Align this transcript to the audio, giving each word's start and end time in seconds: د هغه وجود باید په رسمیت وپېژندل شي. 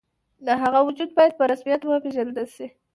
د 0.45 0.47
هغه 0.61 0.79
وجود 0.87 1.09
باید 1.17 1.33
په 1.37 1.43
رسمیت 1.51 1.81
وپېژندل 1.83 2.47
شي. 2.55 2.67